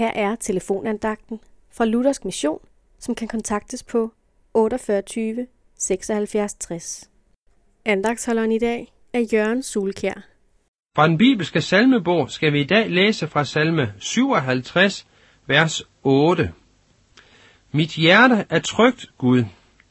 [0.00, 1.40] Her er telefonandagten
[1.72, 2.58] fra Luthersk Mission,
[2.98, 4.12] som kan kontaktes på
[4.54, 5.46] 48
[5.78, 7.10] 76 60.
[7.84, 10.20] Andagsholderen i dag er Jørgen Sulkær.
[10.96, 15.06] Fra den bibelske salmebog skal vi i dag læse fra salme 57,
[15.46, 16.52] vers 8.
[17.72, 19.44] Mit hjerte er trygt, Gud.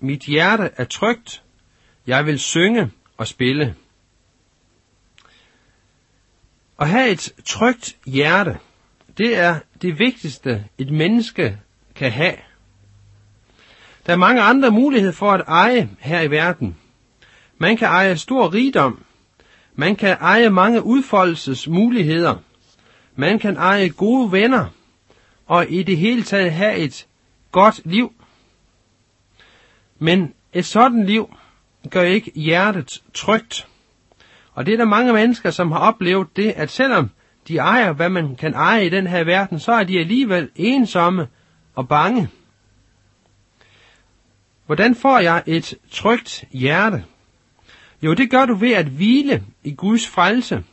[0.00, 1.42] Mit hjerte er trygt.
[2.06, 3.74] Jeg vil synge og spille.
[6.78, 8.58] At have et trygt hjerte,
[9.18, 11.58] det er det vigtigste, et menneske
[11.94, 12.36] kan have.
[14.06, 16.76] Der er mange andre muligheder for at eje her i verden.
[17.58, 19.04] Man kan eje stor rigdom.
[19.74, 22.36] Man kan eje mange udfoldelsesmuligheder.
[23.16, 24.66] Man kan eje gode venner.
[25.46, 27.06] Og i det hele taget have et
[27.52, 28.12] godt liv.
[29.98, 31.34] Men et sådan liv
[31.90, 33.68] gør ikke hjertet trygt.
[34.52, 37.10] Og det er der mange mennesker, som har oplevet det, at selvom
[37.48, 41.28] de ejer, hvad man kan eje i den her verden, så er de alligevel ensomme
[41.74, 42.28] og bange.
[44.66, 47.04] Hvordan får jeg et trygt hjerte?
[48.02, 50.64] Jo, det gør du ved at hvile i Guds frelse,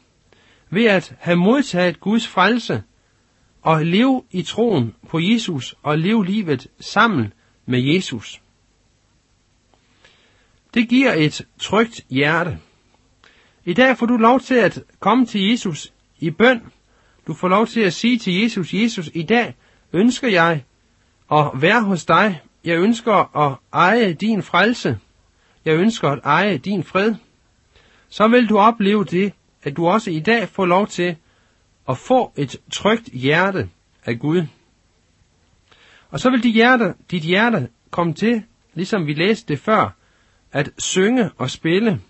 [0.70, 2.84] ved at have modtaget Guds frelse
[3.62, 7.34] og leve i troen på Jesus og leve livet sammen
[7.66, 8.42] med Jesus.
[10.74, 12.60] Det giver et trygt hjerte.
[13.66, 15.94] I dag får du lov til at komme til Jesus
[16.24, 16.62] i bøn.
[17.28, 19.56] Du får lov til at sige til Jesus, Jesus, i dag
[19.94, 20.64] ønsker jeg
[21.32, 22.42] at være hos dig.
[22.64, 25.00] Jeg ønsker at eje din frelse.
[25.66, 27.16] Jeg ønsker at eje din fred.
[28.10, 31.16] Så vil du opleve det, at du også i dag får lov til
[31.90, 33.70] at få et trygt hjerte
[34.06, 34.44] af Gud.
[36.10, 38.44] Og så vil dit hjerte, dit hjerte komme til,
[38.74, 39.96] ligesom vi læste det før,
[40.52, 42.02] at synge og spille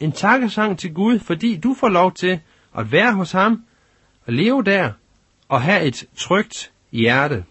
[0.00, 2.40] en takkesang til Gud, fordi du får lov til
[2.76, 3.64] at være hos ham,
[4.26, 4.92] og leve der,
[5.48, 7.44] og have et trygt hjerte.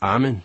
[0.00, 0.42] Amen.